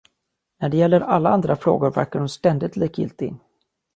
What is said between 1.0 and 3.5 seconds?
alla andra frågor verkar hon ständigt likgiltig.